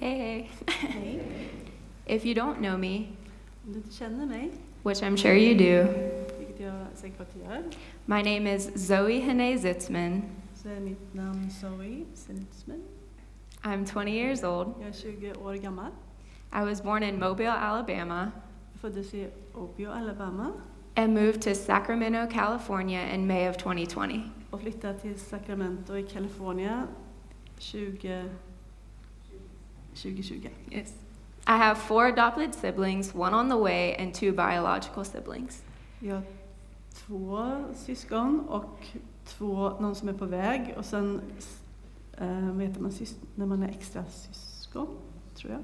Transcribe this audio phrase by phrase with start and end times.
[0.00, 0.48] Hey.
[2.06, 3.06] If you don't know me,
[3.66, 4.50] Om du inte känner mig,
[4.82, 5.92] which I'm sure you do,
[6.38, 7.62] vilket jag är säker på att du gör,
[8.06, 10.22] my name is Zoe Hene Zitzman.
[10.54, 12.82] så är mitt namn Zoe Sinsman.
[13.62, 14.74] I'm 20 years old.
[14.80, 15.90] Jag är 20 år gammal.
[16.52, 18.30] I was born in Mobile, Alabama,
[18.72, 20.52] Jag föddes i Obio, Alabama
[20.96, 24.20] and moved to Sacramento, California in May of 2020.
[24.50, 26.86] och flyttade till Sacramento i Kalifornien
[27.58, 28.24] 20,
[30.02, 30.48] 2020.
[30.70, 30.94] Yes.
[31.46, 35.62] I have four adopted siblings, one on the way, and two biological siblings.
[36.00, 36.22] Jag har
[36.92, 38.86] två syskon och
[39.24, 41.20] två, någon som är på väg och sen
[42.18, 44.86] eh, vad heter man sys- när man är extra syskon,
[45.34, 45.62] tror jag.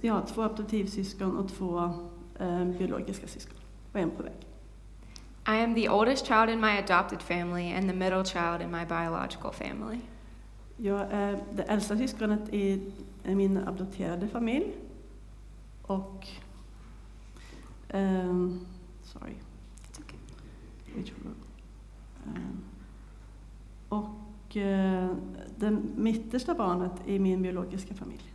[0.00, 1.78] Ja, två adoptivsyskon och två
[2.38, 3.56] eh, biologiska syskon
[3.92, 4.46] och en på väg.
[5.46, 8.84] I am the oldest child in my adopted family and the middle child in my
[8.84, 10.00] biological family.
[10.76, 12.92] Jag är det äldsta syskonet i
[13.22, 14.72] min adopterade familj
[15.82, 16.26] och
[17.88, 18.60] ehm,
[19.02, 19.32] sorry.
[19.92, 20.18] It's okay.
[22.26, 22.60] Ehm,
[23.88, 25.10] och eh,
[25.56, 28.32] det mittersta barnet i min biologiska familj.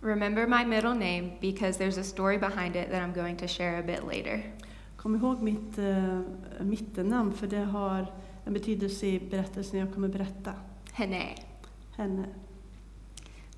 [0.00, 3.78] Remember my middle name because there's a story behind it that I'm going to share
[3.78, 4.54] a bit later.
[4.96, 6.20] Kom ihåg mitt eh,
[6.60, 8.06] mittennamn för det har
[8.44, 10.52] en betydelse i berättelsen jag kommer berätta.
[10.92, 11.34] Hene.
[11.96, 12.26] Henne.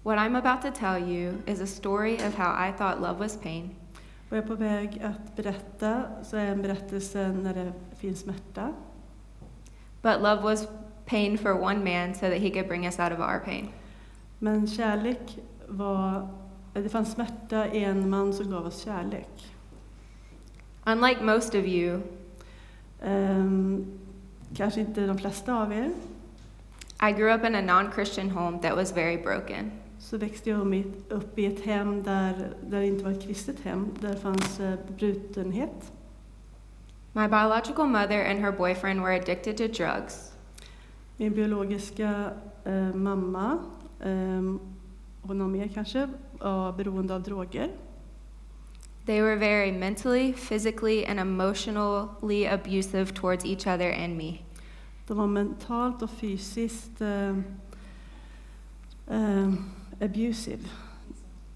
[0.03, 3.37] What I'm about to tell you is a story of how I thought love was
[3.37, 3.75] pain,
[4.29, 8.73] Vad jag är på väg att berätta så är en berättelse när det finns smärta.
[10.03, 10.69] but love was
[11.07, 13.69] pain for one man so that he could bring us out of our pain.
[14.39, 16.29] Men kärlek var...
[16.73, 19.55] Det fanns smärta i en man som gav oss kärlek.
[20.87, 22.01] Unlike most of you,
[23.05, 23.99] Ehm,
[24.55, 25.91] kanske inte de flesta av er.
[27.09, 29.73] I grew up in a non Christian home that was very broken.
[29.99, 33.89] Så växte jag upp i ett hem där, där det inte var ett kristet hem.
[34.01, 35.93] Där fanns eh, brutenhet.
[37.13, 40.33] My biological mother and her boyfriend were addicted to drugs.
[41.17, 42.31] Min biologiska
[42.65, 43.59] eh, mamma,
[44.05, 44.61] ehm,
[45.23, 46.09] och någon mer kanske,
[46.39, 47.71] var beroende av droger.
[49.07, 54.39] They were very mentally, physically, and emotionally abusive towards each other and me.
[55.07, 57.39] De var mentalt och fysiskt eh,
[59.07, 59.53] eh,
[60.01, 60.69] abusive.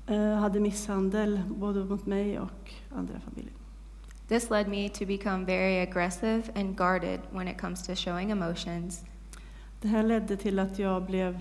[0.06, 3.52] Eh, hade misshandel både mot mig och andra familjer.
[4.28, 9.04] This led me to become very aggressive and guarded when it comes to showing emotions
[9.80, 11.38] Det här ledde till att jag blev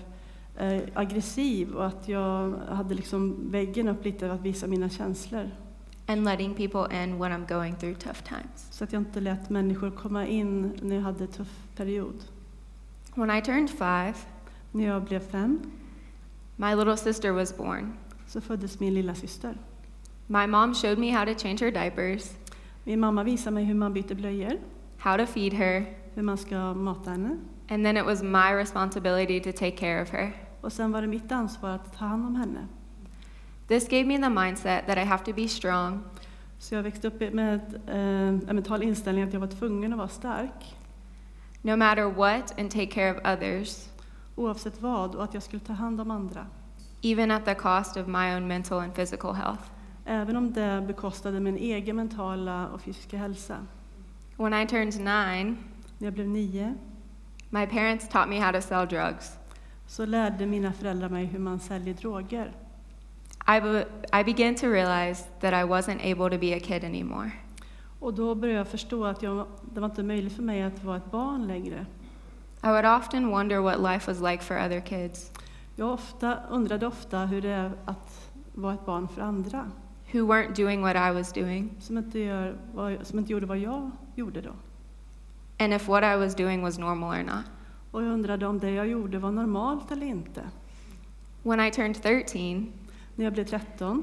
[0.56, 5.50] eh, aggressiv och att jag hade liksom väggen upp lite att visa mina känslor.
[6.08, 8.66] And letting people in when I'm going through tough times.
[8.70, 12.14] Så att jag inte lät människor komma in när jag hade en tuff period.
[13.14, 14.14] When I turned five,
[14.72, 15.60] När jag blev fem
[16.56, 17.92] my little sister was born.
[18.26, 19.54] så föddes min lilla syster.
[20.26, 22.30] My mom showed me how to change her diapers,
[22.84, 24.58] Min mamma visade mig hur man byter blöjor,
[24.98, 27.38] how to feed her, hur man ska mata henne.
[27.70, 30.32] and then it was my responsibility to take care of her.
[30.60, 32.66] Och sen var det mitt ansvar att ta hand om henne.
[33.68, 36.00] This gave me the mindset that I have to be strong,
[36.58, 37.96] Så jag växte upp med eh,
[38.28, 40.74] en mental inställning att jag var tvungen att vara stark
[41.62, 43.88] no matter what, and take care of others,
[44.36, 46.46] oavsett vad och att jag skulle ta hand om andra.
[47.02, 49.62] even at the cost of my own mental and physical health.
[50.04, 53.56] Även om det bekostade min egen mentala och fysiska hälsa.
[54.36, 55.56] When I turned nine,
[55.98, 56.74] När jag blev nio
[57.50, 59.32] my parents taught me how to sell drugs.
[59.86, 62.52] så lärde mina föräldrar mig hur man säljer droger.
[63.48, 63.86] I, be-
[64.20, 67.30] I began to realize that I wasn't able to be a kid anymore.
[68.00, 70.96] Och då började jag förstå att jag, det var inte möjligt för mig att vara
[70.96, 71.86] ett barn längre.
[72.64, 75.32] I would often wonder what life was like for other kids
[75.76, 79.70] Jag ofta, undrade ofta hur det är att vara ett barn för andra.
[80.12, 83.58] who weren't doing what I was doing, Som inte, gör, vad, som inte gjorde vad
[83.58, 84.50] jag gjorde då.
[85.58, 87.44] and if what I was doing was normal or not.
[87.90, 90.42] Och jag undrade om det jag gjorde var normalt eller inte.
[91.42, 92.72] When I turned 13,
[93.18, 94.02] När jag blev 13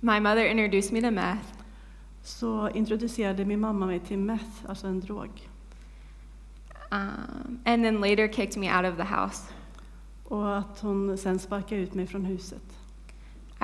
[0.00, 1.48] my mother introduced me to meth,
[2.22, 5.30] så introducerade min mamma mig till meth, alltså en drog.
[6.90, 9.52] um, and then later kicked me out of the house.
[10.24, 12.62] Och att hon sen sparkade ut mig från huset.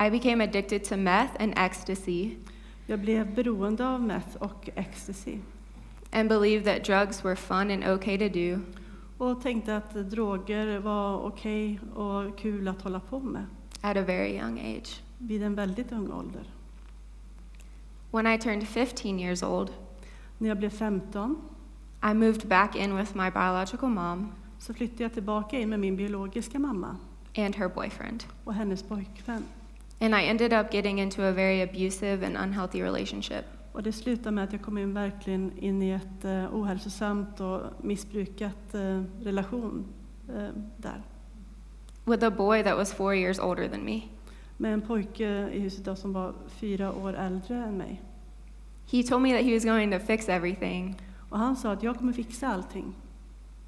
[0.07, 2.31] I became addicted to meth and ecstasy
[2.85, 5.37] Jag blev beroende av meth och ecstasy.
[6.11, 8.59] and believed that drugs were fun and okay to do.
[9.17, 13.45] Och tänkte att droger var okej och kul att hålla på med
[13.83, 15.01] at a very young age.
[15.17, 16.43] vid en väldigt ung ålder.
[18.11, 19.69] When I turned 15 years old,
[20.37, 21.35] När jag blev 15
[22.11, 25.95] I moved back in with my biological mom så flyttade jag tillbaka in med min
[25.95, 26.97] biologiska mamma
[27.37, 28.23] and her boyfriend.
[28.43, 29.43] och hennes pojkvän.
[29.99, 33.45] And I ended up getting into a very abusive and unhealthy relationship.
[33.71, 37.61] Och det slutade med att jag kom in verkligen in i ett eh, ohälsosamt och
[37.81, 39.85] missbrukat eh, relation
[40.29, 41.03] eh, där.
[42.05, 44.01] With a boy that was four years older than me.
[44.57, 48.01] Med en pojke i huset då som var fyra år äldre än mig.
[48.91, 50.95] He told me that he was going to fix everything
[51.29, 52.93] Och han sa att jag kommer fixa allting.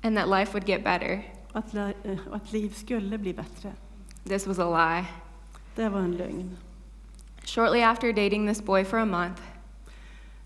[0.03, 1.23] and that life would get better.
[1.51, 3.71] Och att, lä- eh, och att liv skulle bli bättre.
[4.23, 5.05] This was a lie.
[5.75, 6.57] Det var en lögn.
[7.45, 9.41] Shortly after dating this boy for a month,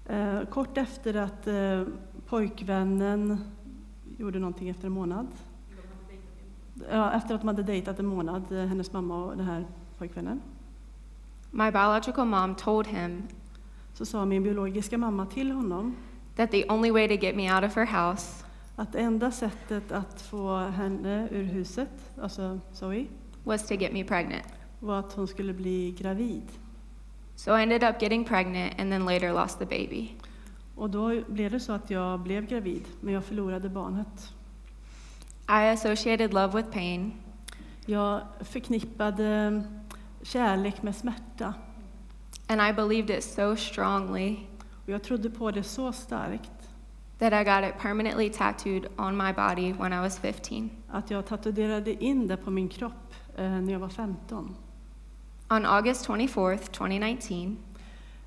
[0.09, 1.83] Eh, kort efter att eh,
[2.27, 3.43] pojkvännen
[4.17, 5.27] gjorde någonting efter en månad.
[6.91, 9.67] Ja, efter att de hade dejtat en månad, eh, hennes mamma och den här
[9.97, 10.41] pojkvännen.
[11.51, 13.23] my biological mom told him
[13.93, 15.95] Så sa min biologiska mamma till honom
[16.35, 18.45] that the only way to get me out of her house
[18.75, 23.05] att det enda sättet att få henne ur huset, alltså Zoe,
[23.43, 24.47] was to get me pregnant.
[24.79, 26.43] var att hon skulle bli gravid.
[27.35, 30.11] So I ended up getting pregnant and then later lost the baby.
[30.75, 34.33] Och då blev det så att jag blev gravid, men jag förlorade barnet.
[35.49, 37.13] I associated love with pain,
[37.85, 39.61] Jag förknippade
[40.21, 41.53] kärlek med smärta.
[42.47, 44.35] and I believed it so strongly
[44.83, 46.51] Och jag trodde på det så starkt
[47.19, 50.69] that I got it permanently tattooed on my body when I was 15.
[50.89, 54.55] att jag tatuerade in det på min kropp eh, när jag var 15.
[55.49, 57.57] On August 24th, 2019,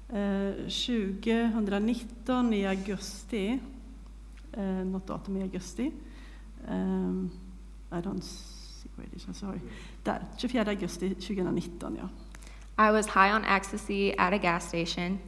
[0.08, 3.58] Eh, 2019 i augusti,
[4.52, 5.92] eh, något datum i augusti,
[6.68, 7.30] ehm,
[7.92, 9.60] I don't see where it is, I'm sorry.
[10.04, 12.08] Där, 24 augusti 2019 ja.
[12.88, 15.18] I was high on ecstasy at a gas station,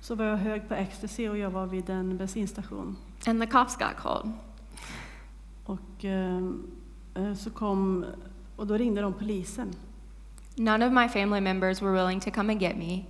[0.00, 2.96] Så var jag hög på ecstasy och jag var vid en bensinstation.
[3.26, 4.32] and the cops got called.
[5.64, 8.04] Och eh, så kom,
[8.56, 9.70] och då ringde de polisen.
[10.56, 13.04] None of my family members were willing to come and get me,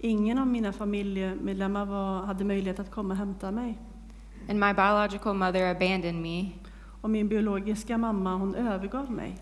[0.00, 3.78] Ingen av mina familjemedlemmar var, hade möjlighet att komma och hämta mig.
[4.48, 6.50] and my biological mother abandoned me,
[7.08, 9.38] Och min biologiska mamma hon övergav mig.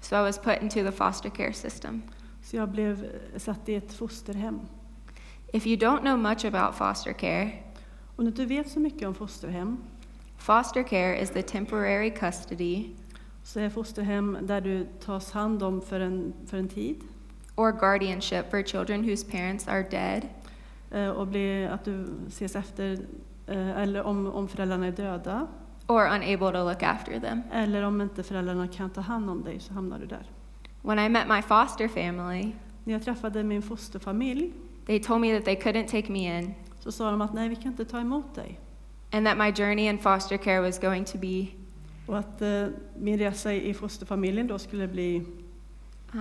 [0.00, 2.02] so I was put into the foster care system.
[2.42, 4.60] Så jag blev eh, satt i ett fosterhem.
[5.52, 7.52] If you don't know much about foster care,
[8.16, 9.78] Om du inte vet så mycket om fosterhem
[10.36, 12.90] foster care is the temporary custody
[13.44, 16.96] så är fosterhem där du tas hand om för en, för en tid
[17.56, 20.28] or guardianship for children whose parents are dead
[20.90, 22.98] eh, och blir, att du ses efter
[23.46, 25.48] eh, eller om, om föräldrarna är döda
[25.90, 27.42] or unable to look after them.
[27.52, 30.26] eller om inte föräldrarna kan ta hand om dig så hamnar du där.
[30.82, 32.52] When I met my foster family,
[32.84, 34.52] När jag träffade min fosterfamilj
[34.86, 37.56] they told me that they couldn't take me in så sa de att nej, vi
[37.56, 38.58] kan inte ta emot dig.
[39.12, 41.46] and that my journey in foster care was going to be
[42.06, 42.66] Och att eh,
[42.98, 45.16] min resa i fosterfamiljen då skulle bli
[46.14, 46.20] uh,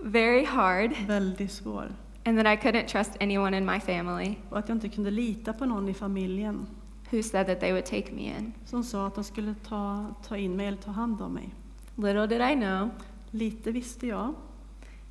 [0.00, 1.92] very hard väldigt svår.
[2.24, 5.52] and that I couldn't trust anyone in my family Och att jag inte kunde lita
[5.52, 6.66] på någon i familjen
[7.10, 8.52] who said that they would take me in.
[8.64, 11.54] som sa att de skulle ta, ta in mig eller ta hand om mig.
[11.96, 12.90] Little did I know,
[13.30, 14.34] Lite visste jag.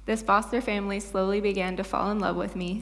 [0.06, 2.82] this foster family slowly began to fall in love with me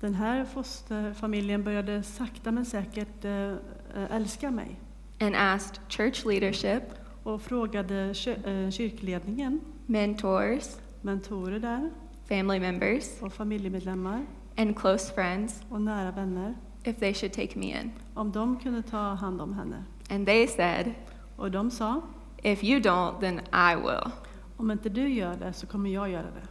[0.00, 4.76] Den här fosterfamiljen började sakta men säkert eh, eh, älska mig
[5.20, 6.82] and asked church leadership,
[7.22, 8.14] och frågade
[8.44, 10.64] eh, kyrkledningen, mentors,
[11.00, 11.90] mentorer där
[12.28, 14.26] family members, och familjemedlemmar
[14.56, 17.92] and close friends och nära vänner if they should take me in.
[18.14, 19.84] om de kunde ta hand om henne.
[20.10, 20.94] And they said,
[21.36, 22.00] Och de sa,
[22.42, 24.12] if you don't, then I will.
[24.56, 26.48] om inte du gör det så kommer jag göra det.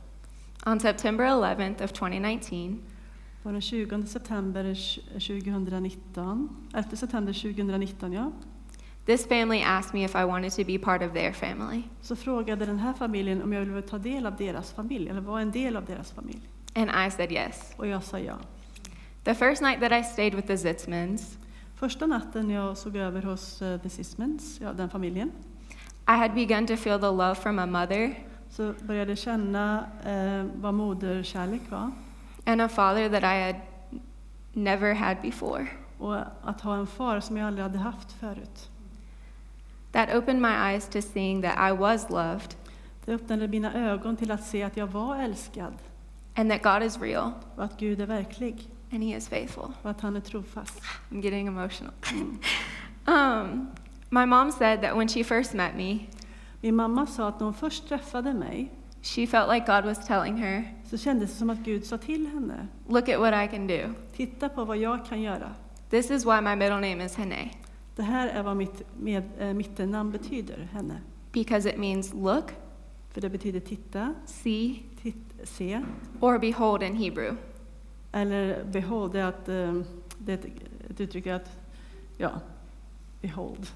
[0.72, 2.80] On September 11th of 2019,
[3.44, 4.64] På den 20 september
[5.14, 8.32] 2019, 11 september 2019 ja,
[9.06, 11.84] this family asked me if I wanted to be part of their family.
[12.02, 15.42] så frågade den här familjen om jag ville ta del av deras familj, eller vara
[15.42, 16.40] en del av deras familj.
[16.76, 17.74] And I said yes.
[17.78, 18.36] Och jag sa ja.
[19.24, 21.38] The first night that I stayed with the Zitzmans,
[21.76, 25.32] Första natten jag såg över hos uh, The Sismans, ja, den familjen,
[26.08, 28.16] I had begun to feel the love from a mother
[28.50, 31.92] så började jag känna eh, vad moderkärlek var
[32.46, 33.56] and a father that I had
[34.54, 35.68] never had before.
[35.98, 38.70] och att ha en far som jag aldrig hade haft förut.
[39.92, 42.56] That opened my eyes to seeing that I was loved
[43.06, 45.74] Det öppnade mina ögon till att se att jag var älskad
[46.36, 49.72] and that God is real och att Gud är verklig and He is faithful.
[49.82, 50.82] och att han är trofast.
[51.10, 51.92] I'm getting emotional.
[53.06, 53.68] um,
[54.10, 56.00] my mom said that when she first met me,
[56.64, 58.72] Min mamma sa att när hon först träffade mig
[59.04, 62.28] she felt like God was telling her, så kändes det som att Gud sa till
[62.28, 63.80] henne, Look at what I can do.
[64.16, 65.54] titta på vad jag kan göra.
[65.90, 67.50] This is why my middle name is Hene.
[67.96, 71.02] Det här är vad mitt med, äh, mittennamn betyder, henne.
[71.32, 72.52] because it means look,
[73.14, 75.82] För det betyder titta, see, titt, se,
[76.20, 77.36] or behold in Hebrew.
[78.12, 79.12] Eller behold.
[79.12, 79.82] Det är, att, eh,
[80.18, 80.46] det är ett,
[80.90, 81.50] ett uttryck att,
[82.18, 82.32] ja,
[83.22, 83.68] behold.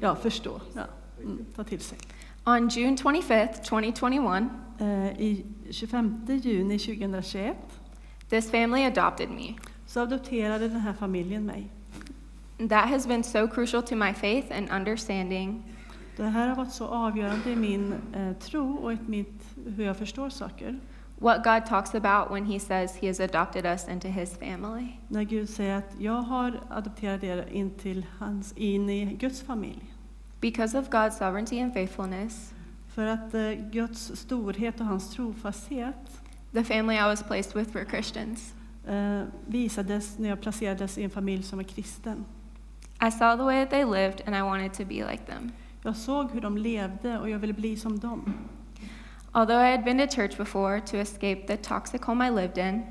[0.00, 0.60] Ja, förstå.
[0.74, 0.82] Ja,
[1.22, 1.98] mm, ta till sig.
[2.44, 4.50] On June 25th, 2021,
[4.82, 7.56] Eh, I 25 juni 2021
[8.28, 9.54] this family adopted me.
[9.86, 11.68] så adopterade den här familjen mig.
[12.68, 15.62] That has been so crucial to my faith and understanding
[16.16, 19.42] Det här har varit så avgörande i min eh, tro och i mitt,
[19.76, 20.78] hur jag förstår saker.
[21.22, 24.86] What God talks about when He says He has adopted us into His family.
[25.08, 29.94] När Gud säger att jag har adopterat er in, till hans, in i Guds familj.
[30.40, 32.54] Because of God's sovereignty and faithfulness,
[32.88, 37.84] För att eh, Guds storhet och hans trofasthet the family I was placed with were
[37.84, 38.54] Christians.
[38.86, 42.24] eh, visades när jag placerades i en familj som var kristen.
[43.08, 45.52] I saw the way that they lived and I wanted to be like them.
[45.82, 48.34] Jag såg hur de levde och jag ville bli som dem.
[49.34, 52.82] Although I had been to church before to escape the toxic home I lived in,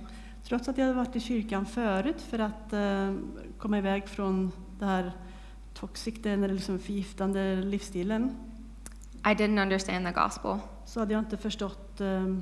[0.44, 3.14] Trots att jag hade varit i kyrkan förut för att eh,
[3.58, 5.12] komma iväg från det här
[5.74, 8.38] toxic, den eller liksom förgiftande livsstilen,
[9.26, 10.58] I didn't understand the gospel.
[10.86, 12.36] så hade jag inte förstått eh,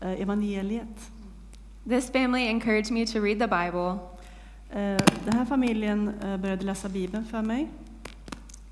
[0.00, 1.10] evangeliet.
[1.88, 3.98] This family encouraged me to read the Bible.
[4.70, 7.68] Eh, den här familjen eh, började läsa Bibeln för mig.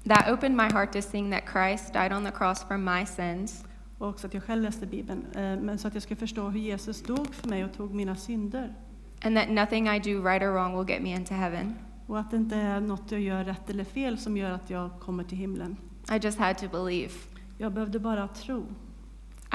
[0.04, 3.64] That opened my heart to seeing that Christ died on the cross for my sins
[4.00, 5.26] Och också att jag själv läste Bibeln.
[5.32, 8.16] Eh, men så att jag ska förstå hur Jesus dog för mig och tog mina
[8.16, 8.74] synder.
[9.22, 11.74] and that nothing I do right or wrong will get me into heaven.
[12.06, 14.90] Och att det inte är något jag gör rätt eller fel som gör att jag
[15.00, 15.76] kommer till himlen.
[16.12, 17.12] I just had to believe.
[17.58, 18.66] Jag behövde bara tro.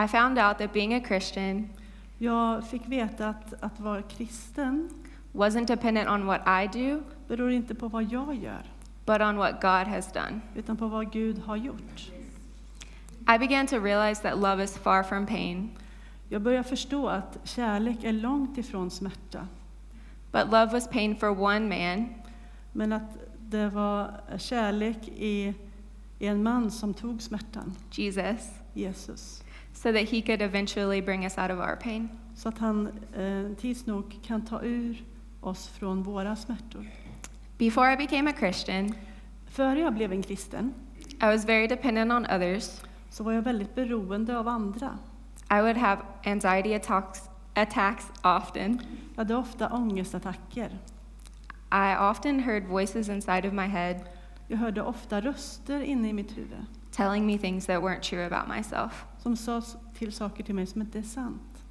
[0.05, 1.69] I found out that being a Christian
[2.17, 4.89] Jag fick veta att, att vara kristen
[5.31, 8.65] wasn't dependent on what I do, beror inte på vad jag gör,
[9.05, 10.41] but on what God has done.
[10.55, 12.11] utan på vad Gud har gjort.
[13.27, 15.69] I began to realize that love is far from pain,
[16.29, 19.47] Jag börjar förstå att kärlek är långt ifrån smärta.
[20.31, 22.09] but love was pain for one man
[22.71, 25.53] Men att det var kärlek i,
[26.19, 29.43] i en man som tog smärtan, Jesus, Jesus.
[29.73, 32.09] so that he could eventually bring us out of our pain.
[32.35, 35.03] Så att han eh, tids nog kan ta ur
[35.41, 36.87] oss från våra smärtor.
[37.57, 38.93] Before I became a Christian,
[39.45, 40.73] Före jag blev en kristen
[41.21, 42.81] I was very dependent on others.
[43.15, 44.97] Så var jag väldigt beroende av andra.
[45.51, 48.79] I would have anxiety attacks, attacks often.
[49.09, 50.77] Jag hade ofta ångestattacker.
[51.71, 53.99] I often heard voices inside of my head
[54.47, 58.57] Jag hörde ofta röster inne i mitt huvud telling me things that weren't true about
[58.57, 59.05] myself.
[59.19, 59.61] som sa
[59.97, 61.63] till saker till mig som inte är sant.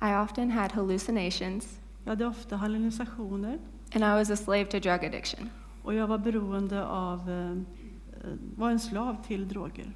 [0.00, 3.58] I often had hallucinations, Jag hade ofta hallucinationer
[3.94, 5.50] and I was a slave to drug addiction.
[5.82, 9.92] och jag var beroende av, eh, eh, var en slav till droger.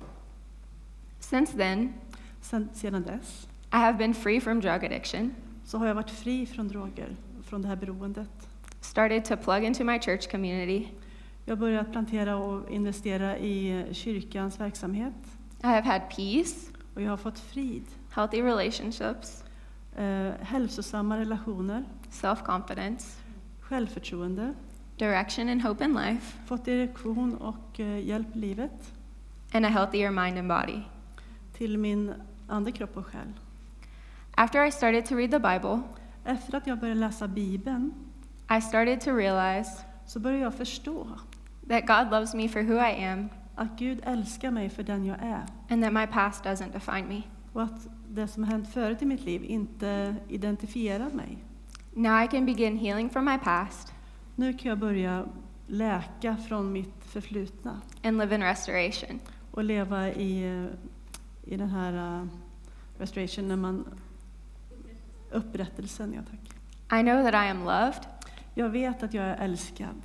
[1.23, 1.95] Since then,
[2.41, 6.47] Sen, sedan dess I have been free from drug addiction, så har jag varit fri
[6.47, 8.49] från droger, från det här beroendet.
[8.81, 10.89] started to plug into my church community.
[11.45, 15.15] Jag har börjat plantera och investera i eh, kyrkans verksamhet.
[15.63, 19.45] I have had peace, och jag har fått frid, healthy relationships,
[19.97, 23.07] eh, hälsosamma relationer, self confidence,
[23.61, 24.55] självförtroende,
[24.97, 28.93] direction and hope in life, fått direktion och eh, hjälp i livet.
[29.53, 30.83] And a healthier mind and body.
[31.53, 32.15] Till min
[32.49, 33.33] ande, kropp och själ.
[34.35, 35.83] After I started to read the Bible,
[36.25, 37.93] Efter att jag började läsa Bibeln
[38.59, 39.71] I started to realize
[40.07, 41.07] så började jag förstå
[41.69, 45.17] that God loves me for who I am att Gud älskar mig för den jag
[45.23, 47.23] är and that my past doesn't define me.
[47.53, 51.39] och att det som hänt förut i mitt liv inte identifierar mig.
[51.95, 53.93] Now I can begin healing from my past
[54.37, 55.25] Nu kan jag börja
[55.67, 59.21] läka från mitt förflutna and live in restoration.
[59.51, 60.67] och leva i,
[61.45, 62.27] i den här uh,
[62.99, 63.85] restoration, när man,
[65.31, 66.13] upprättelsen.
[66.13, 67.01] Ja, tack.
[67.01, 68.07] I know that I am loved
[68.55, 70.03] Jag vet att jag är älskad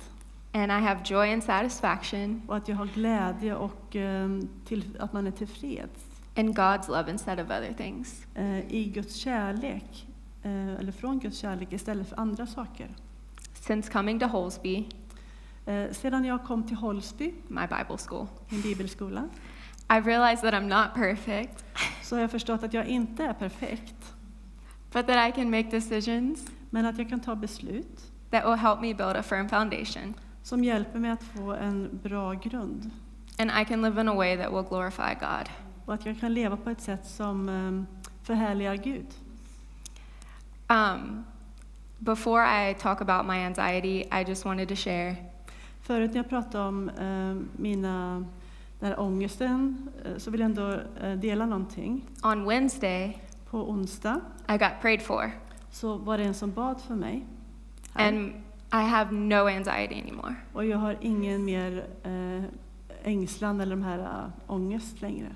[0.52, 4.28] and I have joy and satisfaction och att jag har glädje och eh,
[4.64, 8.26] till, att man är tillfreds in God's love instead of other things.
[8.34, 10.06] eh, i Guds kärlek,
[10.42, 12.88] eh, eller från Guds kärlek istället för andra saker.
[13.54, 14.88] Since coming to Holsby,
[15.68, 19.28] Eh, sedan jag kom till Holsby, my Bible school, min bibelskola,
[19.88, 21.64] I've realized that I'm not perfect,
[22.02, 24.14] så har jag förstått att jag inte är perfekt,
[24.92, 28.80] but that I can make decisions men att jag kan ta beslut that will help
[28.80, 32.90] me build a firm foundation, som hjälper mig att få en bra grund
[33.38, 35.48] and I can live in a way that will glorify God.
[35.84, 39.06] och att jag kan leva på ett sätt som eh, förhärligar Gud.
[40.68, 41.24] Um,
[41.98, 45.16] before I talk about my anxiety, I just wanted to share
[45.82, 48.24] Förut när jag pratade om eh, mina,
[48.80, 52.04] den här ångesten eh, så vill jag ändå eh, dela någonting.
[52.22, 55.30] On Wednesday, På onsdag I got prayed for,
[55.70, 57.24] så var det en som bad för mig.
[57.94, 58.08] här.
[58.08, 58.32] and
[58.72, 60.34] I have no anxiety anymore.
[60.52, 62.42] Och jag har ingen mer eh,
[63.04, 65.28] ängslan eller de här eh, ångest längre.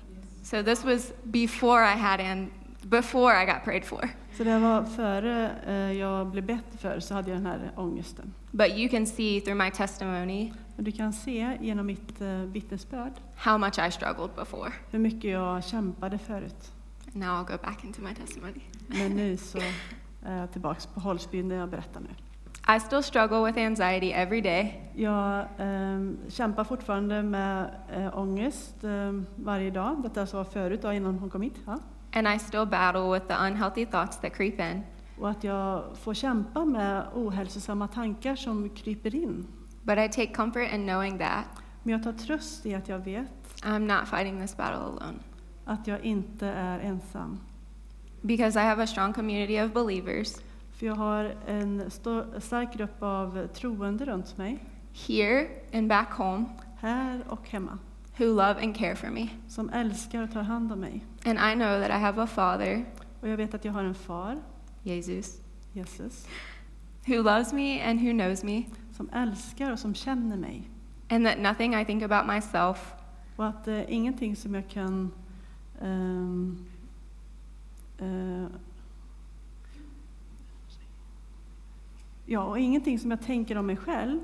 [0.43, 4.09] So this was before I had an before I got prayed for.
[4.37, 8.33] Så det var före eh, jag blev bett för så hade jag den här ångesten.
[8.51, 13.57] But you can see through my testimony du kan se genom mitt eh, vittnesbörd how
[13.57, 14.71] much I struggled before.
[14.91, 16.71] hur mycket jag kämpade förut.
[17.11, 18.61] Now I'll go back into my testimony.
[18.87, 19.57] Men nu så
[20.25, 22.09] är jag tillbaks på Holsbyn där jag berättar nu.
[22.75, 29.11] I still struggle with anxiety every day, Jag eh, kämpar fortfarande med eh, ångest eh,
[29.35, 30.01] varje dag.
[30.03, 31.55] Detta så var förut, då, innan hon kom hit.
[31.65, 31.79] Ja.
[32.15, 34.83] and I still battle with the unhealthy thoughts that creep in.
[35.19, 39.47] Och att jag får kämpa med ohälsosamma tankar som kryper in.
[39.83, 41.45] But I take comfort in knowing that
[41.83, 43.27] Men jag tar tröst i att jag vet
[43.61, 45.19] I'm not fighting this battle alone.
[45.65, 47.39] att jag inte är ensam.
[48.21, 50.35] Because I have a strong community of believers
[50.71, 51.91] För jag har en
[52.39, 54.63] stark grupp av troende runt mig,
[55.07, 56.45] here and back home
[56.79, 57.77] här och hemma,
[58.17, 59.27] who love and care for me.
[59.47, 61.05] som älskar och tar hand om mig.
[61.25, 62.85] And I know that I have a father,
[63.21, 64.37] Och jag vet att jag har en far,
[64.83, 65.41] Jesus,
[65.73, 66.27] Jesus,
[67.07, 68.63] who loves me and who knows me,
[68.97, 70.69] som älskar och som känner mig.
[71.09, 72.93] and that nothing I think about myself
[73.35, 75.11] Och att det är ingenting som jag kan
[75.81, 76.65] ehm,
[77.97, 78.45] eh,
[82.25, 84.19] Ja, och ingenting som jag tänker om mig själv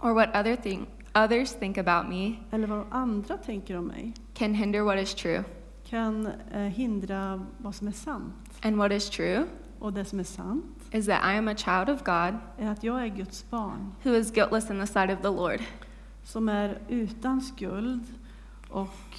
[0.00, 4.54] or what other thing, others think about me eller vad andra tänker om mig can
[4.54, 5.44] hinder what is true.
[5.84, 8.34] kan eh, hindra vad som är sant.
[8.62, 9.46] And what is true
[9.78, 12.84] Och det som är sant is that I am a child of God är att
[12.84, 15.60] jag är Guds barn who is guiltless in the sight of the Lord.
[16.24, 18.04] som är utan skuld
[18.68, 19.18] och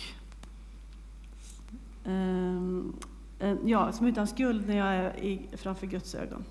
[2.05, 6.45] eh, ja, som är utan skuld när jag är i, framför Guds ögon.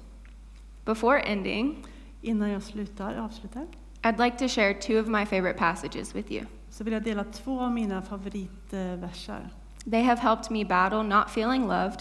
[0.84, 1.84] Before ending,
[2.22, 3.66] Innan jag slutar, avslutar
[4.02, 6.44] I'd like to share two of my favorite passages with you.
[6.70, 9.48] så vill jag dela två av mina favoritversar.
[9.90, 12.00] They have helped me battle not feeling loved,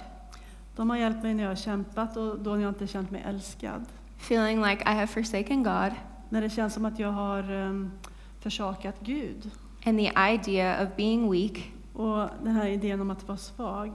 [0.75, 3.23] De har hjälpt mig när jag har kämpat och då när jag inte känt mig
[3.27, 3.85] älskad.
[4.19, 5.91] feeling like I have forsaken God,
[6.29, 7.91] När det känns som att jag har um,
[8.39, 9.51] försakat Gud.
[9.85, 13.91] and the idea of being weak Och den här idén om att vara svag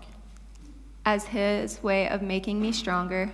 [1.02, 3.28] as His way of making me stronger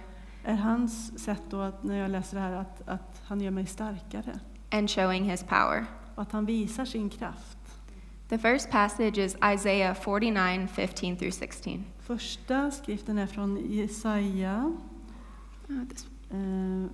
[0.45, 3.67] är hans sätt då att när jag läser det här att, att han gör mig
[3.67, 4.39] starkare.
[4.71, 5.87] and showing His power.
[6.15, 7.59] Och att han visar sin kraft.
[8.29, 11.85] The first passage is Isaiah 49 15 through 16.
[12.07, 14.73] Första skriften är från Jesaja
[16.31, 16.91] eh,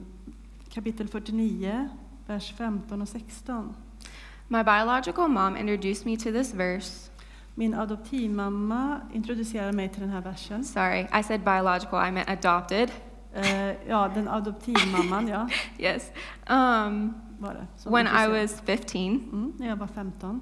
[0.69, 1.89] kapitel 49,
[2.27, 3.75] vers 15 och 16.
[4.49, 7.11] My biological mom introduced me to this verse.
[7.55, 10.65] Min adoptivmamma introducerade mig till den här versen.
[10.65, 12.91] Sorry, I said biological, I meant adopted.
[13.35, 15.49] Eh, ja, den adoptivmamman, ja,
[15.79, 16.11] Yes.
[16.51, 17.91] Um, var det.
[17.91, 19.01] when I was 15,
[19.33, 20.41] Mm, när jag var 15.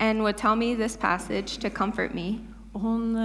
[0.00, 2.38] and would tell me this passage to comfort me
[2.72, 3.16] Och hon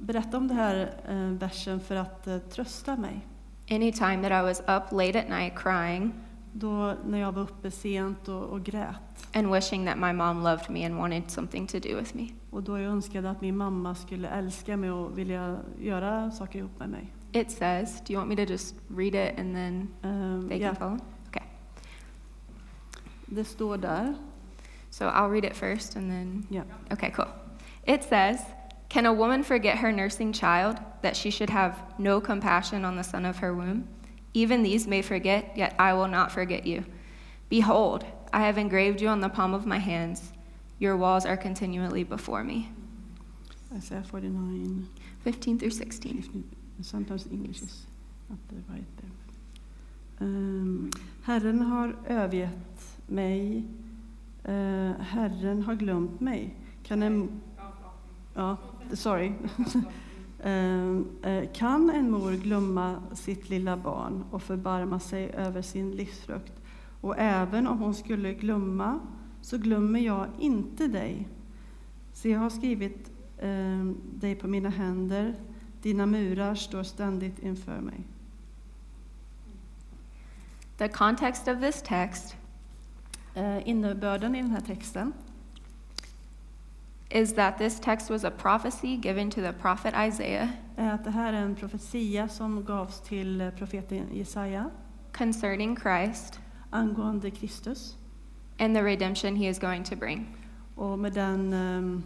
[0.00, 3.26] berättade om den här eh, versen för att eh, trösta mig.
[3.70, 6.12] anytime that I was up late at night crying
[6.52, 8.96] Då när jag var uppe sent och, och grät.
[9.34, 12.28] and wishing that my mom loved me and wanted something to do with me.
[12.50, 16.78] Och då jag önskade att min mamma skulle älska mig och vilja göra saker ihop
[16.78, 17.12] med mig.
[17.32, 20.66] It says, do you want me to just read it and then Eh, they ja,
[20.68, 20.98] can follow?
[21.28, 21.42] Okay.
[23.26, 24.14] det står där.
[24.90, 26.46] So I'll read it first and then.
[26.48, 26.62] Ja.
[26.92, 27.28] Okay, cool.
[27.86, 28.40] It says,
[28.90, 33.04] Can a woman forget her nursing child, that she should have no compassion on the
[33.04, 33.88] son of her womb?
[34.34, 36.84] Even these may forget, yet I will not forget you.
[37.48, 40.32] Behold, I have engraved you on the palm of my hands.
[40.80, 42.68] Your walls are continually before me.
[43.72, 44.88] Isaiah 49,
[45.22, 46.22] 15 through 16.
[46.22, 46.56] 15.
[46.82, 47.86] Sometimes English is
[48.28, 50.28] not the right there.
[50.28, 50.90] Ehm,
[51.22, 53.64] Herren har övergett mig.
[54.44, 56.54] Eh, Herren har glömt mig.
[56.82, 57.40] Kan en...
[58.34, 58.56] Ja,
[58.92, 59.32] sorry.
[60.42, 66.52] Ehm, eh, kan en mor glömma sitt lilla barn och förbarma sig över sin livsfrukt?
[67.00, 69.00] Och även om hon skulle glömma,
[69.42, 71.28] så glömmer jag inte dig.
[72.12, 75.34] Så jag har skrivit ehm, dig på mina händer.
[75.82, 78.06] Dina murar står ständigt inför mig.
[80.78, 82.36] The context of this text
[83.34, 85.12] Eh, innebörden i den här texten
[87.10, 91.32] is that this text was a prophecy given to the prophet Isaiah att det här
[91.32, 94.70] är en profetia som gavs till eh, profeten Jesaja
[95.12, 97.96] concerning Christ, angående Kristus.
[98.58, 100.36] and the redemption he is going to bring.
[100.74, 102.02] Och med den ehm,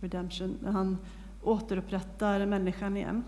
[0.00, 0.98] redemption, han
[1.42, 3.24] återupprättar människan igen.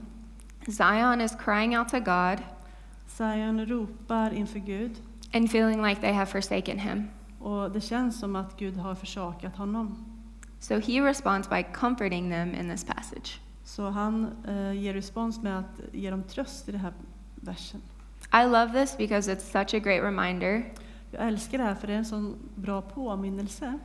[0.67, 2.39] Zion is crying out to God
[3.07, 4.93] Zion ropar inför Gud
[5.35, 7.09] and feeling like they have forsaken him.
[7.39, 10.08] och det känns som att Gud har försakat honom.
[10.61, 13.41] So he responds by comforting them in this passage.
[13.65, 16.93] Så han eh, ger respons med att ge dem tröst i den här
[17.35, 17.81] versen.
[18.33, 20.65] I love this because it's such a great reminder
[21.11, 23.79] Jag älskar det här för det är en sån bra påminnelse.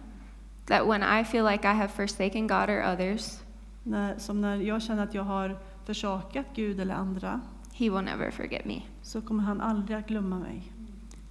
[0.65, 3.39] that when I feel like I have forsaken God or others,
[3.83, 7.41] När, som när jag känner att jag har försakat Gud eller andra
[7.73, 8.81] he will never forget me.
[9.01, 10.72] så kommer han aldrig att glömma mig.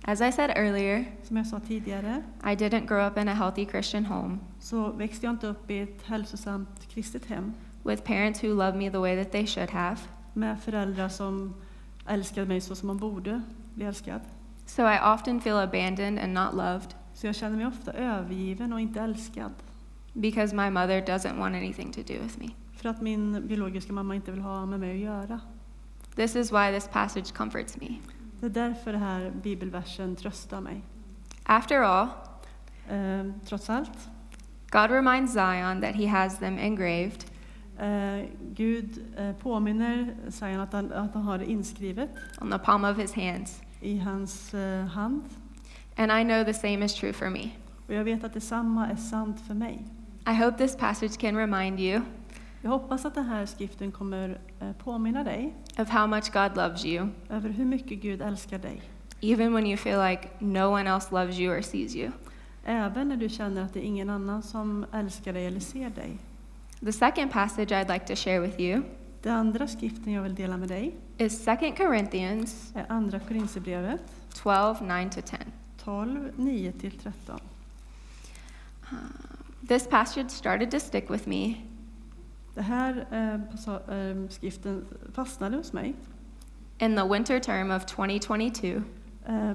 [0.05, 3.67] As I said earlier, Som jag sa tidigare I didn't grow up in a healthy
[3.67, 7.53] Christian home så växte jag inte upp i ett hälsosamt kristet hem
[7.85, 9.97] with parents who loved me the way that they should have.
[10.35, 11.55] med föräldrar som
[12.07, 13.43] älskade mig så som man borde
[13.75, 14.21] bli älskad.
[14.67, 18.81] So I often feel abandoned and not loved Så jag känner mig ofta övergiven och
[18.81, 19.53] inte älskad.
[20.15, 22.49] because my mother doesn't want anything to do with me.
[22.77, 25.41] För att min biologiska mamma inte vill ha med mig att göra.
[26.17, 27.87] This is why this passage comforts me.
[28.43, 30.85] Det är därför här bibelversen tröstar mig.
[31.45, 32.09] After all,
[32.89, 34.09] Eh, trots allt,
[34.71, 37.25] God reminds Zion that he has them engraved
[37.79, 42.85] eh, Gud eh, påminner Zion att han, att han har det inskrivet on the palm
[42.85, 43.63] of his hands.
[43.81, 45.23] i hans eh, hand.
[45.97, 47.51] And I know the same is true for me.
[47.87, 49.87] Och jag vet att detsamma är sant för mig.
[50.27, 52.01] I hope this passage can remind you
[52.65, 56.85] Jag hoppas att den här skriften kommer eh, påminna dig of how much God loves
[56.85, 58.83] you, över hur mycket Gud älskar dig.
[59.23, 62.11] even when you feel like no one else loves you or sees you.
[62.65, 66.19] Även när du känner att det är ingen annan som älskar dig eller ser dig.
[66.81, 68.83] The second passage I'd like to share with you
[69.23, 74.01] Den andra skriften jag vill dela med dig is 2 Corinthians är Andra Korinthierbrevet
[74.35, 75.39] 12 9 to 10.
[75.85, 77.39] 12, 9-13.
[79.69, 81.55] This passage started to stick with me
[82.55, 83.35] Det här eh,
[83.99, 85.95] eh, skriften fastnade hos mig
[86.79, 88.67] in the winter term of 2022
[89.27, 89.53] eh,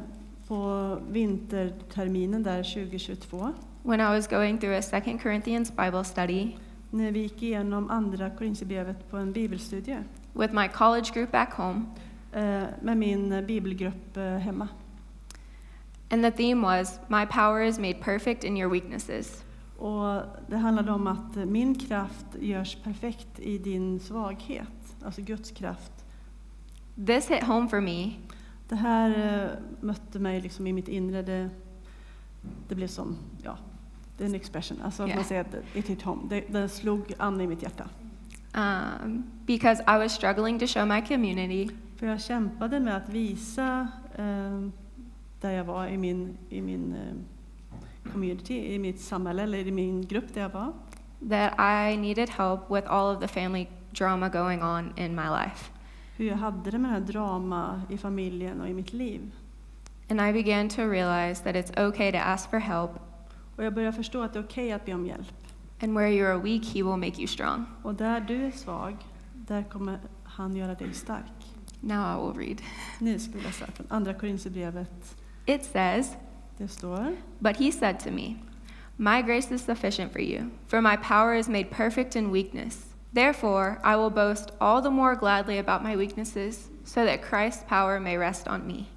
[0.48, 6.56] på vinterterminen där 2022 when I was going through a second Corinthians Bible study
[6.90, 11.86] när vi gick igenom Andra Korinthierbrevet på en bibelstudie with my college group back home.
[12.34, 14.68] eh, med min bibelgrupp eh, hemma.
[16.12, 19.44] And the theme was My power is made perfect in your weaknesses.
[19.78, 25.92] Och det handlade om att min kraft görs perfekt i din svaghet, alltså Guds kraft.
[27.06, 28.12] This hit home for me
[28.70, 29.10] Det här
[29.44, 29.50] eh,
[29.82, 31.22] mötte mig liksom i mitt inre.
[31.22, 31.50] Det,
[32.68, 33.58] det blev som, ja,
[34.18, 34.78] det är en expression.
[34.84, 35.16] Alltså Ja.
[35.16, 36.22] man säger att it hit home.
[36.30, 37.90] Det, det slog an i mitt hjärta.
[38.56, 43.88] um, because I was struggling to show my community För jag kämpade med att visa
[44.16, 44.68] eh,
[45.42, 47.14] där jag var i min, i min eh,
[48.08, 50.74] community, i mitt samhälle eller i min grupp där jag var.
[51.30, 55.72] that I needed help with all of the family drama going on in my life.
[56.18, 59.32] Hur jag hade det med det här drama i familjen och i mitt liv.
[60.10, 62.92] And I began to realize that it's okay to ask for help,
[63.56, 65.28] Och jag började förstå att det är okej att be om hjälp.
[65.82, 67.66] and where you are weak, He will make you strong.
[67.84, 68.96] Och där du är svag,
[69.34, 71.56] där kommer han göra dig stark.
[71.80, 72.62] Now I will read.
[73.00, 75.16] Nu ska vi läsa från Andra Korinthierbrevet.
[75.46, 76.16] It says,
[76.60, 78.38] Det står But he said to me,
[78.98, 82.86] My grace is sufficient for you, for my power is made perfect in weakness.
[83.14, 88.00] Therefore, I will boast all the more gladly about my weaknesses, so that Christ's power
[88.00, 88.90] may rest on me.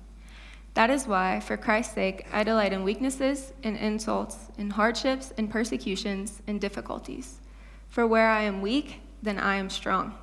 [0.75, 5.49] That is why, for Christ's sake, I delight in weaknesses, in insults, in hardships, in
[5.49, 7.41] persecutions, in difficulties.
[7.89, 10.15] For where I am weak, then I am strong.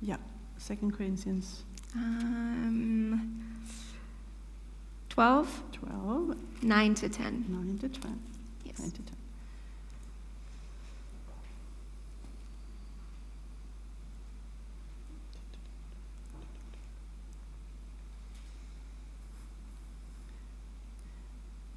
[0.00, 0.16] Ja,
[0.58, 3.57] 2 Corinthians Um,
[5.18, 7.44] 12, 12, 9 to 10.
[7.48, 8.14] 9 to 12.
[8.64, 8.78] Yes.
[8.78, 9.14] 9 to 10.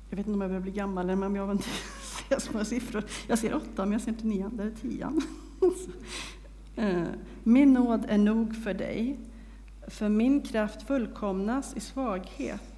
[0.09, 1.69] Jag vet inte om jag börjar bli gammal eller om jag inte
[2.29, 3.03] ser små siffror.
[3.27, 5.21] Jag ser åtta men jag ser inte nian, där är tian.
[6.75, 7.03] Eh,
[7.43, 9.19] Min nåd är nog för dig,
[9.87, 12.70] för min kraft fullkomnas i svaghet.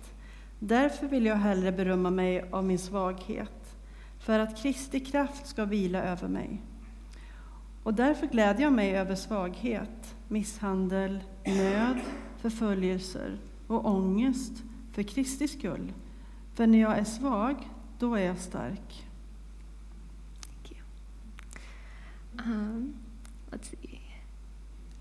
[0.66, 3.76] Därför vill jag hellre berömma mig av min svaghet,
[4.20, 6.62] för att Kristi kraft ska vila över mig.
[7.84, 12.00] Och därför glädjer jag mig över svaghet, misshandel, nöd,
[12.38, 14.52] förföljelser och ångest
[14.92, 15.94] för Kristi skull.
[16.54, 19.08] För när jag är svag, då är jag stark.
[22.46, 22.94] Um,
[23.52, 24.00] let's see.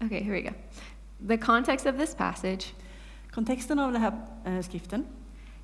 [0.00, 0.52] Okay, here we go.
[1.28, 2.74] The context of this passage
[3.30, 5.04] Kontexten av den här eh, skriften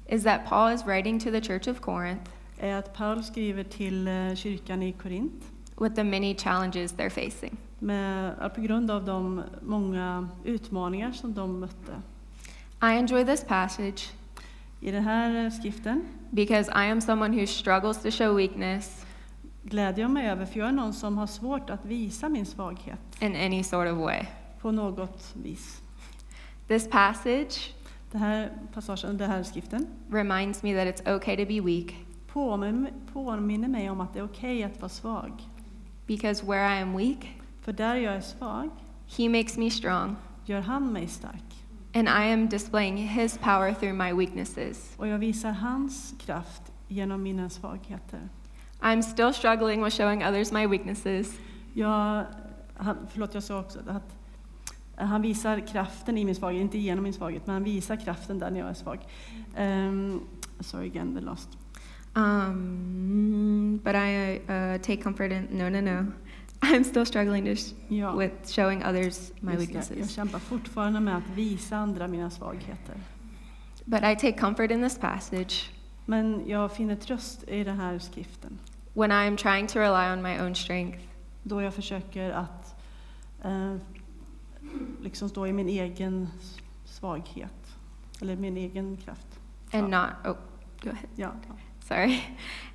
[0.08, 4.08] is that Paul is writing to the church of Corinth är att Paulus skriver till
[4.08, 5.44] eh, kyrkan i Korint
[5.80, 7.56] with the many challenges they're facing.
[7.78, 12.02] med, på grund av de många utmaningar som de mötte.
[12.82, 14.10] I enjoy this passage
[14.80, 19.06] I den här eh, skriften because I am someone who struggles to show weakness
[19.62, 22.98] glädjer jag mig över, för jag är någon som har svårt att visa min svaghet
[23.20, 24.26] in any sort of way.
[24.60, 25.80] på något vis.
[26.68, 27.74] This passage
[28.12, 31.94] Den här passagen, den här skriften reminds me that it's okay to be weak
[32.32, 35.32] påminner, påminner mig om att det är okej att vara svag.
[36.06, 37.28] because where I am weak,
[37.60, 38.70] För där jag är svag
[39.16, 41.64] he makes me strong, gör han mig stark.
[41.94, 44.94] and I am displaying his power through my weaknesses.
[44.96, 48.28] Och jag visar hans kraft genom mina svagheter.
[48.80, 51.34] I'm still struggling with showing others my weaknesses,
[51.74, 52.24] Jag,
[52.76, 54.17] han, förlåt, jag sa också att
[55.06, 58.50] han visar kraften i min svaghet, inte genom min svaghet, men han visar kraften där
[58.50, 58.98] när jag är svag.
[59.58, 60.20] Um,
[60.60, 61.48] sorry again, the lost.
[62.14, 66.12] um, but I uh, take comfort in no, no, no.
[66.60, 69.74] I'm still struggling to sh- Ja, with showing others my just det.
[69.74, 70.14] Jag weaknesses.
[70.14, 72.94] kämpar fortfarande med att visa andra mina svagheter.
[73.84, 75.70] But I take comfort in this passage
[76.06, 78.58] Men jag finner tröst i den här skriften,
[78.94, 80.98] when I am trying to rely on my own strength
[81.42, 82.74] då jag försöker att
[83.44, 83.74] eh,
[85.02, 86.28] liksom stå i min egen
[86.84, 87.76] svaghet,
[88.20, 89.26] eller min egen kraft.
[89.72, 90.36] and not oh,
[90.82, 91.08] go ahead.
[91.16, 91.30] Ja.
[91.88, 92.20] Sorry,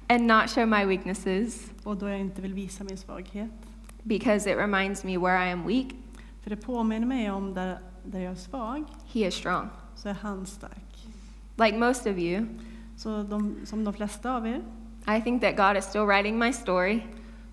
[0.09, 3.51] and not show my weaknesses Och då jag inte vill visa min svaghet.
[4.03, 5.87] because it reminds me where I am weak,
[6.41, 9.67] För det påminner mig om där, där jag är svag, He is strong.
[9.95, 11.07] så är han stark.
[11.57, 12.45] Like most of you,
[12.97, 14.61] Så de, som de flesta av er,
[15.17, 17.01] I think that God is still writing my story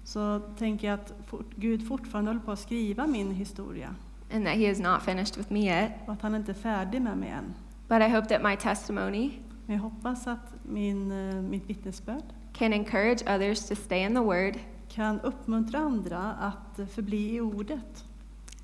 [0.05, 1.12] så tänker jag att
[1.57, 3.94] Gud fortfarande håller på att skriva min historia.
[4.32, 5.92] And that He is not finished with me yet.
[6.06, 7.54] Och att han inte är färdig med mig än.
[7.88, 9.30] But I hope that my testimony
[9.66, 14.20] Men jag hoppas att min, eh, mitt vittnesbörd can encourage others to stay in the
[14.20, 14.54] Word
[14.88, 18.04] kan uppmuntra andra att förbli i ordet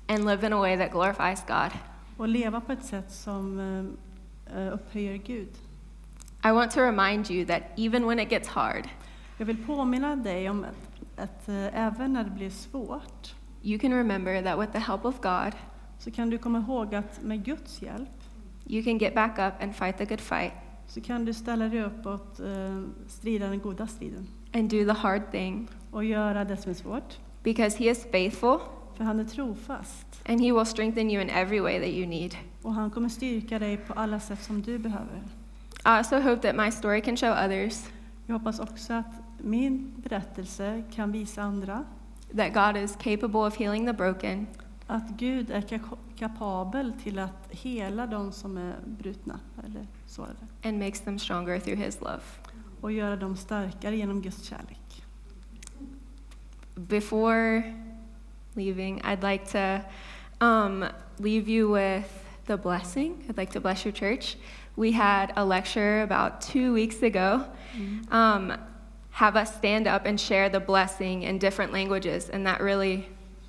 [0.07, 1.71] and live in a way that glorifies God.
[2.17, 5.49] och leva på ett sätt som eh, eh, upphöjer Gud.
[6.45, 8.87] I want to remind you that even when it gets hard,
[9.37, 13.35] Jag vill påminna dig om att, att eh, även när det blir svårt
[13.67, 15.53] you can remember that with the help of God,
[15.99, 18.09] så kan du komma ihåg att med Guds hjälp
[18.69, 20.51] you can get back up and fight the good fight
[20.87, 24.99] så kan du ställa dig upp och eh, strida den goda striden and do the
[24.99, 27.17] hard thing och göra det som är svårt.
[27.43, 28.57] because He is faithful
[28.97, 32.35] För han är trofast and He will strengthen you in every way that you need.
[32.61, 35.17] och han kommer styrka dig på alla sätt som du behöver.
[35.17, 37.85] I also hope that my story can show others
[38.25, 41.83] Jag hoppas också att min berättelse kan visa andra
[42.35, 44.47] that God is capable of healing the broken
[44.87, 45.79] att Gud är
[46.17, 51.77] kapabel till att hela de som är brutna eller sårade and makes them stronger through
[51.77, 52.21] His love.
[52.81, 55.03] och göra dem starkare genom Guds kärlek.
[56.75, 57.63] Before
[58.53, 59.81] leaving, I'd like to
[60.45, 60.85] um,
[61.17, 62.09] leave you with
[62.45, 63.23] the blessing.
[63.29, 64.37] I'd like to bless your church.
[64.75, 67.41] We had a lecture about two weeks ago.
[68.11, 68.53] Um,
[69.19, 73.03] have us stand up and share the blessing in different languages, and that really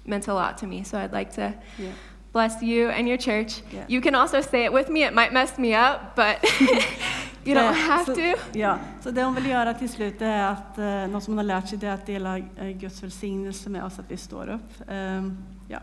[0.05, 0.83] meant a lot to me.
[0.85, 1.91] So I'd like to Ja.
[2.33, 3.63] bless you and your church.
[3.73, 3.85] Yeah.
[3.89, 5.01] You can also say it with me.
[5.07, 6.37] It might mess me up, but
[7.45, 8.35] you don't have så, to.
[8.59, 11.45] Ja, så det hon vill göra till slut är att, eh, något som hon har
[11.45, 14.89] lärt sig, det är att dela eh, Guds välsignelse med oss, att vi står upp.
[14.91, 15.37] Ehm,
[15.69, 15.79] ja,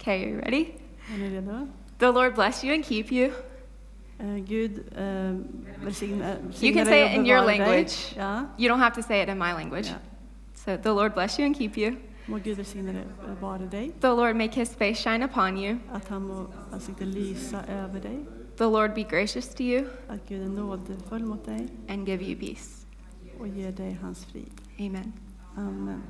[0.00, 0.66] Okay, are you ready?
[1.14, 1.66] är ni redo?
[1.98, 3.32] The Lord bless you and keep you.
[4.22, 7.92] Eh, Gud eh, välsigna, eh, You can say it in your language.
[8.16, 9.88] Ja, You don't have to say it in my language.
[9.88, 9.96] ja.
[10.54, 11.96] So the Lord bless you and keep you.
[12.26, 13.92] Må Gud välsigna dig och bevara dig.
[14.00, 15.78] The Lord make his face shine upon you.
[15.92, 18.18] Att han må ansiktet lysa över dig.
[18.56, 22.36] The Lord be gracious to you Att Gud är nådefull mot dig and give you
[22.40, 22.86] peace.
[23.40, 24.50] och ger dig hans frid.
[24.78, 25.12] Amen.
[25.56, 26.02] Amen.